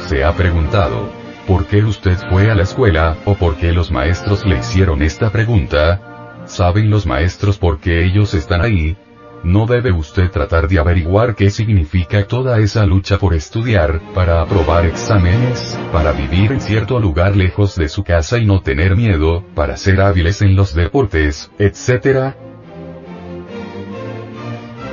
Se 0.08 0.24
ha 0.24 0.32
preguntado, 0.34 1.21
¿Por 1.48 1.66
qué 1.66 1.84
usted 1.84 2.18
fue 2.30 2.52
a 2.52 2.56
la 2.56 2.64
escuela, 2.64 3.18
o 3.26 3.36
por 3.36 3.58
qué 3.58 3.72
los 3.72 3.92
maestros 3.92 4.46
le 4.46 4.60
hicieron 4.60 5.02
esta 5.02 5.32
pregunta? 5.32 6.44
¿Saben 6.46 6.90
los 6.90 7.06
maestros 7.06 7.58
por 7.58 7.80
qué 7.80 8.06
ellos 8.06 8.34
están 8.34 8.62
ahí? 8.62 8.96
No 9.44 9.66
debe 9.66 9.92
usted 9.92 10.30
tratar 10.30 10.68
de 10.68 10.78
averiguar 10.78 11.36
qué 11.36 11.50
significa 11.50 12.28
toda 12.28 12.60
esa 12.60 12.86
lucha 12.86 13.18
por 13.18 13.34
estudiar, 13.34 14.00
para 14.14 14.42
aprobar 14.42 14.86
exámenes, 14.86 15.80
para 15.92 16.12
vivir 16.12 16.52
en 16.52 16.62
cierto 16.62 17.00
lugar 17.00 17.36
lejos 17.36 17.76
de 17.76 17.90
su 17.90 18.04
casa 18.04 18.38
y 18.38 18.46
no 18.46 18.62
tener 18.62 18.96
miedo, 18.96 19.44
para 19.56 19.78
ser 19.78 20.00
hábiles 20.00 20.44
en 20.44 20.56
los 20.56 20.76
deportes, 20.76 21.52
etc. 21.58 22.36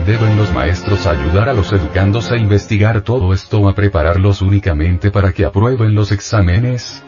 ¿Deben 0.09 0.38
los 0.38 0.51
maestros 0.55 1.07
ayudar 1.07 1.51
a 1.51 1.53
los 1.53 1.71
educandos 1.71 2.31
a 2.33 2.38
investigar 2.38 3.03
todo 3.03 3.35
esto 3.35 3.68
a 3.68 3.75
prepararlos 3.75 4.40
únicamente 4.40 5.11
para 5.11 5.35
que 5.35 5.44
aprueben 5.44 5.94
los 5.94 6.12
exámenes? 6.12 7.05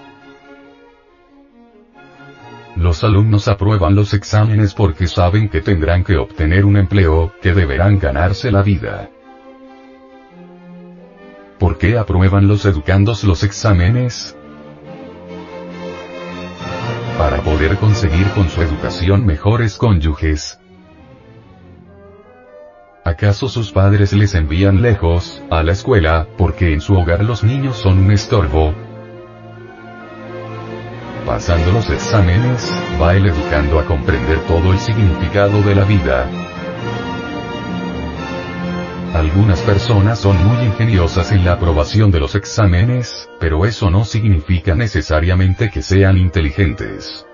Los 2.76 3.02
alumnos 3.02 3.48
aprueban 3.48 3.94
los 3.94 4.12
exámenes 4.12 4.74
porque 4.74 5.06
saben 5.06 5.48
que 5.48 5.62
tendrán 5.62 6.04
que 6.04 6.18
obtener 6.18 6.66
un 6.66 6.76
empleo, 6.76 7.32
que 7.40 7.54
deberán 7.54 7.98
ganarse 7.98 8.50
la 8.50 8.60
vida. 8.60 9.08
¿Por 11.58 11.78
qué 11.78 11.96
aprueban 11.96 12.48
los 12.48 12.66
educandos 12.66 13.24
los 13.24 13.42
exámenes? 13.44 14.36
Para 17.16 17.38
poder 17.38 17.78
conseguir 17.78 18.28
con 18.32 18.50
su 18.50 18.60
educación 18.60 19.24
mejores 19.24 19.78
cónyuges, 19.78 20.59
¿Acaso 23.04 23.48
sus 23.48 23.72
padres 23.72 24.12
les 24.12 24.34
envían 24.34 24.82
lejos, 24.82 25.42
a 25.50 25.62
la 25.62 25.72
escuela, 25.72 26.28
porque 26.36 26.74
en 26.74 26.82
su 26.82 26.94
hogar 26.94 27.24
los 27.24 27.42
niños 27.42 27.78
son 27.78 27.98
un 27.98 28.12
estorbo? 28.12 28.74
Pasando 31.24 31.72
los 31.72 31.88
exámenes, 31.88 32.70
va 33.00 33.14
el 33.14 33.26
educando 33.26 33.78
a 33.78 33.86
comprender 33.86 34.40
todo 34.40 34.72
el 34.72 34.78
significado 34.78 35.62
de 35.62 35.74
la 35.74 35.84
vida. 35.84 36.28
Algunas 39.14 39.60
personas 39.62 40.18
son 40.18 40.36
muy 40.46 40.66
ingeniosas 40.66 41.32
en 41.32 41.44
la 41.44 41.54
aprobación 41.54 42.10
de 42.10 42.20
los 42.20 42.34
exámenes, 42.34 43.30
pero 43.40 43.64
eso 43.64 43.90
no 43.90 44.04
significa 44.04 44.74
necesariamente 44.74 45.70
que 45.70 45.80
sean 45.82 46.18
inteligentes. 46.18 47.26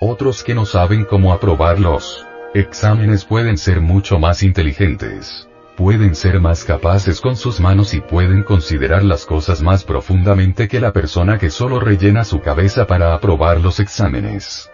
Otros 0.00 0.44
que 0.44 0.54
no 0.54 0.64
saben 0.64 1.04
cómo 1.04 1.32
aprobarlos, 1.32 2.27
Exámenes 2.54 3.26
pueden 3.26 3.58
ser 3.58 3.82
mucho 3.82 4.18
más 4.18 4.42
inteligentes. 4.42 5.46
Pueden 5.76 6.14
ser 6.14 6.40
más 6.40 6.64
capaces 6.64 7.20
con 7.20 7.36
sus 7.36 7.60
manos 7.60 7.92
y 7.92 8.00
pueden 8.00 8.42
considerar 8.42 9.04
las 9.04 9.26
cosas 9.26 9.60
más 9.60 9.84
profundamente 9.84 10.66
que 10.66 10.80
la 10.80 10.94
persona 10.94 11.38
que 11.38 11.50
solo 11.50 11.78
rellena 11.78 12.24
su 12.24 12.40
cabeza 12.40 12.86
para 12.86 13.12
aprobar 13.12 13.60
los 13.60 13.80
exámenes. 13.80 14.70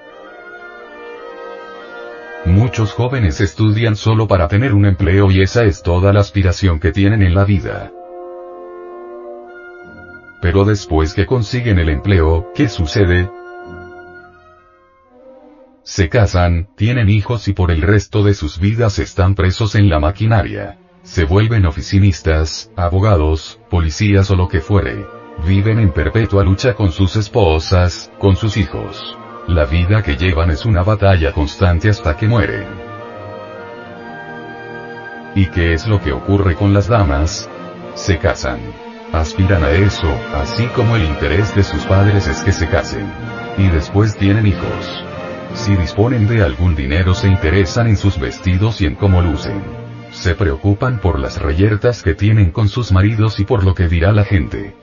Muchos 2.46 2.92
jóvenes 2.92 3.40
estudian 3.40 3.96
solo 3.96 4.28
para 4.28 4.46
tener 4.46 4.72
un 4.72 4.86
empleo 4.86 5.32
y 5.32 5.42
esa 5.42 5.64
es 5.64 5.82
toda 5.82 6.12
la 6.12 6.20
aspiración 6.20 6.78
que 6.78 6.92
tienen 6.92 7.22
en 7.22 7.34
la 7.34 7.44
vida. 7.44 7.90
Pero 10.40 10.64
después 10.64 11.12
que 11.12 11.26
consiguen 11.26 11.80
el 11.80 11.88
empleo, 11.88 12.52
¿qué 12.54 12.68
sucede? 12.68 13.28
Se 15.84 16.08
casan, 16.08 16.68
tienen 16.76 17.10
hijos 17.10 17.46
y 17.46 17.52
por 17.52 17.70
el 17.70 17.82
resto 17.82 18.22
de 18.22 18.32
sus 18.32 18.58
vidas 18.58 18.98
están 18.98 19.34
presos 19.34 19.74
en 19.74 19.90
la 19.90 20.00
maquinaria. 20.00 20.78
Se 21.02 21.24
vuelven 21.24 21.66
oficinistas, 21.66 22.70
abogados, 22.74 23.60
policías 23.68 24.30
o 24.30 24.34
lo 24.34 24.48
que 24.48 24.60
fuere. 24.60 25.04
Viven 25.46 25.78
en 25.78 25.92
perpetua 25.92 26.42
lucha 26.42 26.72
con 26.72 26.90
sus 26.90 27.16
esposas, 27.16 28.10
con 28.18 28.34
sus 28.34 28.56
hijos. 28.56 29.18
La 29.46 29.66
vida 29.66 30.02
que 30.02 30.16
llevan 30.16 30.50
es 30.50 30.64
una 30.64 30.82
batalla 30.82 31.32
constante 31.32 31.90
hasta 31.90 32.16
que 32.16 32.28
mueren. 32.28 32.66
¿Y 35.34 35.48
qué 35.48 35.74
es 35.74 35.86
lo 35.86 36.00
que 36.00 36.12
ocurre 36.12 36.54
con 36.54 36.72
las 36.72 36.88
damas? 36.88 37.46
Se 37.94 38.16
casan. 38.18 38.60
Aspiran 39.12 39.62
a 39.62 39.70
eso, 39.70 40.08
así 40.34 40.64
como 40.68 40.96
el 40.96 41.04
interés 41.04 41.54
de 41.54 41.62
sus 41.62 41.84
padres 41.84 42.26
es 42.26 42.42
que 42.42 42.52
se 42.52 42.70
casen. 42.70 43.06
Y 43.58 43.68
después 43.68 44.16
tienen 44.16 44.46
hijos. 44.46 45.04
Si 45.54 45.76
disponen 45.76 46.26
de 46.26 46.42
algún 46.42 46.74
dinero 46.74 47.14
se 47.14 47.28
interesan 47.28 47.86
en 47.86 47.96
sus 47.96 48.18
vestidos 48.18 48.80
y 48.80 48.86
en 48.86 48.96
cómo 48.96 49.22
lucen. 49.22 49.62
Se 50.10 50.34
preocupan 50.34 51.00
por 51.00 51.18
las 51.18 51.40
reyertas 51.40 52.02
que 52.02 52.14
tienen 52.14 52.50
con 52.50 52.68
sus 52.68 52.92
maridos 52.92 53.40
y 53.40 53.44
por 53.44 53.64
lo 53.64 53.74
que 53.74 53.88
dirá 53.88 54.12
la 54.12 54.24
gente. 54.24 54.74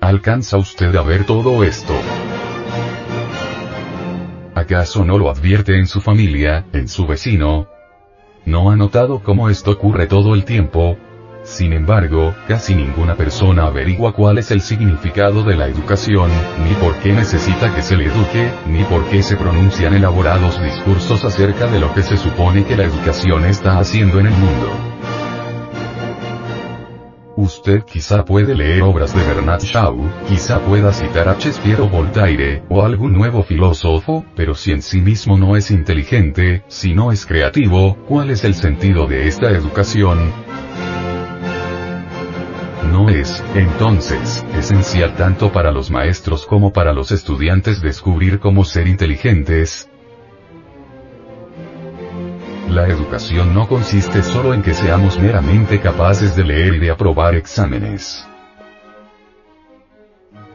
¿Alcanza 0.00 0.56
usted 0.56 0.94
a 0.96 1.02
ver 1.02 1.24
todo 1.24 1.62
esto? 1.62 1.94
¿Acaso 4.54 5.04
no 5.04 5.18
lo 5.18 5.30
advierte 5.30 5.78
en 5.78 5.86
su 5.86 6.00
familia, 6.00 6.66
en 6.72 6.88
su 6.88 7.06
vecino? 7.06 7.68
¿No 8.44 8.70
ha 8.70 8.76
notado 8.76 9.22
cómo 9.22 9.48
esto 9.50 9.70
ocurre 9.70 10.06
todo 10.06 10.34
el 10.34 10.44
tiempo? 10.44 10.96
Sin 11.42 11.72
embargo, 11.72 12.34
casi 12.46 12.74
ninguna 12.74 13.16
persona 13.16 13.64
averigua 13.64 14.12
cuál 14.12 14.38
es 14.38 14.50
el 14.50 14.60
significado 14.60 15.42
de 15.42 15.56
la 15.56 15.68
educación, 15.68 16.30
ni 16.64 16.74
por 16.74 16.94
qué 16.96 17.12
necesita 17.12 17.74
que 17.74 17.82
se 17.82 17.96
le 17.96 18.06
eduque, 18.06 18.50
ni 18.66 18.84
por 18.84 19.04
qué 19.06 19.22
se 19.22 19.36
pronuncian 19.36 19.94
elaborados 19.94 20.62
discursos 20.62 21.24
acerca 21.24 21.66
de 21.66 21.80
lo 21.80 21.92
que 21.94 22.02
se 22.02 22.16
supone 22.16 22.64
que 22.64 22.76
la 22.76 22.84
educación 22.84 23.44
está 23.46 23.78
haciendo 23.78 24.20
en 24.20 24.26
el 24.26 24.34
mundo. 24.34 24.90
Usted 27.36 27.84
quizá 27.84 28.22
puede 28.22 28.54
leer 28.54 28.82
obras 28.82 29.14
de 29.14 29.24
Bernard 29.24 29.62
Shaw, 29.62 29.96
quizá 30.28 30.60
pueda 30.60 30.92
citar 30.92 31.26
a 31.26 31.38
Shakespeare 31.38 31.80
o 31.80 31.88
Voltaire, 31.88 32.62
o 32.68 32.82
algún 32.82 33.14
nuevo 33.14 33.42
filósofo, 33.42 34.26
pero 34.36 34.54
si 34.54 34.72
en 34.72 34.82
sí 34.82 35.00
mismo 35.00 35.38
no 35.38 35.56
es 35.56 35.70
inteligente, 35.70 36.64
si 36.68 36.92
no 36.92 37.12
es 37.12 37.24
creativo, 37.24 37.96
¿cuál 38.06 38.28
es 38.28 38.44
el 38.44 38.54
sentido 38.54 39.06
de 39.06 39.26
esta 39.26 39.48
educación? 39.50 40.49
No 42.90 43.08
es, 43.08 43.42
entonces, 43.54 44.44
esencial 44.56 45.14
tanto 45.14 45.52
para 45.52 45.70
los 45.70 45.90
maestros 45.90 46.44
como 46.44 46.72
para 46.72 46.92
los 46.92 47.12
estudiantes 47.12 47.80
descubrir 47.80 48.40
cómo 48.40 48.64
ser 48.64 48.88
inteligentes. 48.88 49.88
La 52.68 52.88
educación 52.88 53.54
no 53.54 53.68
consiste 53.68 54.22
solo 54.24 54.54
en 54.54 54.62
que 54.62 54.74
seamos 54.74 55.18
meramente 55.20 55.80
capaces 55.80 56.34
de 56.34 56.44
leer 56.44 56.74
y 56.74 56.78
de 56.80 56.90
aprobar 56.90 57.36
exámenes. 57.36 58.26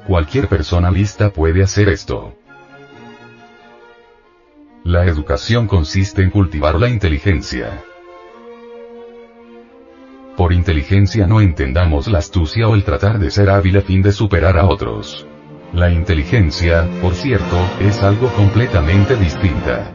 Cualquier 0.06 0.50
persona 0.50 0.92
lista 0.92 1.32
puede 1.32 1.64
hacer 1.64 1.88
esto. 1.88 2.36
La 4.84 5.06
educación 5.06 5.68
consiste 5.68 6.22
en 6.22 6.32
cultivar 6.32 6.76
la 6.76 6.90
inteligencia. 6.90 7.82
Por 10.38 10.52
inteligencia 10.52 11.28
no 11.28 11.40
entendamos 11.40 12.08
la 12.08 12.20
astucia 12.20 12.68
o 12.68 12.76
el 12.76 12.84
tratar 12.84 13.20
de 13.20 13.32
ser 13.32 13.50
hábil 13.50 13.78
a 13.78 13.82
fin 13.82 14.02
de 14.02 14.12
superar 14.12 14.58
a 14.58 14.66
otros. 14.66 15.26
La 15.72 15.90
inteligencia, 15.90 16.86
por 17.02 17.14
cierto, 17.14 17.58
es 17.80 18.04
algo 18.04 18.28
completamente 18.34 19.16
distinta. 19.16 19.94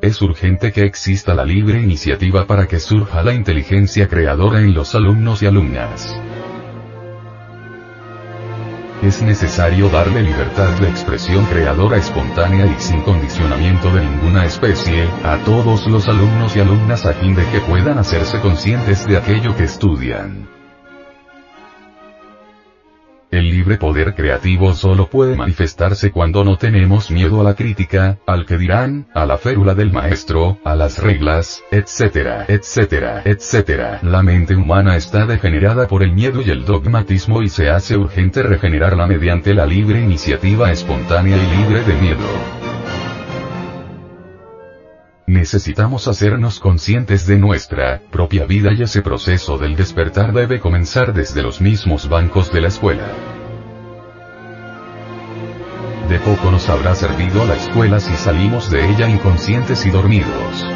Es 0.00 0.20
urgente 0.20 0.72
que 0.72 0.84
exista 0.84 1.34
la 1.34 1.44
libre 1.44 1.80
iniciativa 1.80 2.48
para 2.48 2.66
que 2.66 2.80
surja 2.80 3.22
la 3.22 3.32
inteligencia 3.32 4.08
creadora 4.08 4.58
en 4.60 4.74
los 4.74 4.96
alumnos 4.96 5.40
y 5.42 5.46
alumnas. 5.46 6.20
Es 9.02 9.20
necesario 9.20 9.88
darle 9.88 10.22
libertad 10.22 10.78
de 10.78 10.88
expresión 10.88 11.44
creadora 11.46 11.96
espontánea 11.96 12.66
y 12.66 12.80
sin 12.80 13.00
condicionamiento 13.00 13.92
de 13.92 14.00
ninguna 14.00 14.44
especie, 14.44 15.08
a 15.24 15.38
todos 15.44 15.88
los 15.88 16.06
alumnos 16.06 16.54
y 16.54 16.60
alumnas 16.60 17.04
a 17.04 17.12
fin 17.12 17.34
de 17.34 17.44
que 17.50 17.60
puedan 17.62 17.98
hacerse 17.98 18.38
conscientes 18.38 19.04
de 19.04 19.16
aquello 19.16 19.56
que 19.56 19.64
estudian. 19.64 20.61
El 23.32 23.48
libre 23.48 23.78
poder 23.78 24.14
creativo 24.14 24.74
solo 24.74 25.08
puede 25.08 25.34
manifestarse 25.36 26.10
cuando 26.10 26.44
no 26.44 26.58
tenemos 26.58 27.10
miedo 27.10 27.40
a 27.40 27.44
la 27.44 27.54
crítica, 27.54 28.18
al 28.26 28.44
que 28.44 28.58
dirán, 28.58 29.06
a 29.14 29.24
la 29.24 29.38
férula 29.38 29.74
del 29.74 29.90
maestro, 29.90 30.58
a 30.64 30.76
las 30.76 30.98
reglas, 30.98 31.64
etcétera, 31.70 32.44
etcétera, 32.46 33.22
etcétera. 33.24 34.00
La 34.02 34.22
mente 34.22 34.54
humana 34.54 34.96
está 34.96 35.24
degenerada 35.24 35.88
por 35.88 36.02
el 36.02 36.12
miedo 36.12 36.42
y 36.42 36.50
el 36.50 36.66
dogmatismo 36.66 37.40
y 37.40 37.48
se 37.48 37.70
hace 37.70 37.96
urgente 37.96 38.42
regenerarla 38.42 39.06
mediante 39.06 39.54
la 39.54 39.64
libre 39.64 40.02
iniciativa 40.02 40.70
espontánea 40.70 41.38
y 41.38 41.56
libre 41.56 41.82
de 41.84 41.94
miedo. 42.02 42.61
Necesitamos 45.32 46.08
hacernos 46.08 46.60
conscientes 46.60 47.26
de 47.26 47.38
nuestra 47.38 48.02
propia 48.10 48.44
vida 48.44 48.70
y 48.74 48.82
ese 48.82 49.00
proceso 49.00 49.56
del 49.56 49.76
despertar 49.76 50.34
debe 50.34 50.60
comenzar 50.60 51.14
desde 51.14 51.42
los 51.42 51.62
mismos 51.62 52.06
bancos 52.06 52.52
de 52.52 52.60
la 52.60 52.68
escuela. 52.68 53.06
De 56.10 56.18
poco 56.18 56.50
nos 56.50 56.68
habrá 56.68 56.94
servido 56.94 57.46
la 57.46 57.54
escuela 57.54 57.98
si 57.98 58.12
salimos 58.12 58.70
de 58.70 58.86
ella 58.90 59.08
inconscientes 59.08 59.86
y 59.86 59.90
dormidos. 59.90 60.66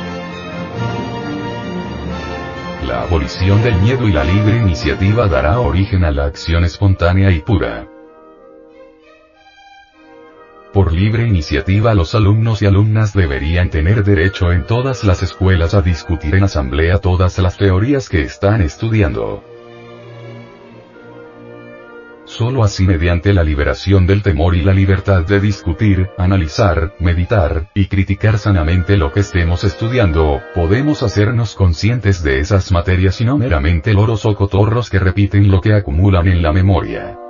La 2.86 3.02
abolición 3.02 3.62
del 3.62 3.76
miedo 3.82 4.08
y 4.08 4.12
la 4.12 4.24
libre 4.24 4.56
iniciativa 4.56 5.28
dará 5.28 5.60
origen 5.60 6.02
a 6.02 6.10
la 6.10 6.24
acción 6.24 6.64
espontánea 6.64 7.30
y 7.30 7.40
pura. 7.40 7.90
Por 10.86 10.92
libre 10.92 11.26
iniciativa 11.26 11.94
los 11.94 12.14
alumnos 12.14 12.62
y 12.62 12.66
alumnas 12.66 13.12
deberían 13.12 13.70
tener 13.70 14.04
derecho 14.04 14.52
en 14.52 14.66
todas 14.66 15.02
las 15.02 15.20
escuelas 15.20 15.74
a 15.74 15.82
discutir 15.82 16.36
en 16.36 16.44
asamblea 16.44 16.98
todas 16.98 17.40
las 17.40 17.56
teorías 17.56 18.08
que 18.08 18.20
están 18.20 18.62
estudiando. 18.62 19.42
Solo 22.24 22.62
así 22.62 22.86
mediante 22.86 23.34
la 23.34 23.42
liberación 23.42 24.06
del 24.06 24.22
temor 24.22 24.54
y 24.54 24.62
la 24.62 24.72
libertad 24.72 25.24
de 25.24 25.40
discutir, 25.40 26.10
analizar, 26.18 26.94
meditar, 27.00 27.68
y 27.74 27.86
criticar 27.86 28.38
sanamente 28.38 28.96
lo 28.96 29.10
que 29.10 29.20
estemos 29.20 29.64
estudiando, 29.64 30.40
podemos 30.54 31.02
hacernos 31.02 31.56
conscientes 31.56 32.22
de 32.22 32.38
esas 32.38 32.70
materias 32.70 33.20
y 33.20 33.24
no 33.24 33.38
meramente 33.38 33.92
loros 33.92 34.24
o 34.24 34.36
cotorros 34.36 34.88
que 34.88 35.00
repiten 35.00 35.50
lo 35.50 35.60
que 35.60 35.74
acumulan 35.74 36.28
en 36.28 36.42
la 36.42 36.52
memoria. 36.52 37.25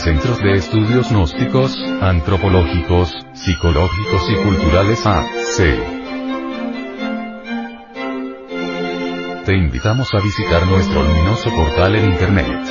Centros 0.00 0.38
de 0.38 0.54
Estudios 0.54 1.10
Gnósticos, 1.10 1.78
Antropológicos, 2.00 3.14
Psicológicos 3.34 4.30
y 4.30 4.36
Culturales 4.36 5.04
AC. 5.04 5.58
Te 9.44 9.54
invitamos 9.54 10.08
a 10.14 10.20
visitar 10.22 10.66
nuestro 10.66 11.02
luminoso 11.02 11.50
portal 11.50 11.96
en 11.96 12.12
Internet. 12.12 12.66